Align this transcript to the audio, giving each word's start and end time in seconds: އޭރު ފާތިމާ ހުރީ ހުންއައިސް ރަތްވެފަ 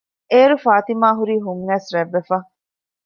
އޭރު 0.31 0.55
ފާތިމާ 0.65 1.07
ހުރީ 1.19 1.35
ހުންއައިސް 1.45 1.89
ރަތްވެފަ 1.95 2.37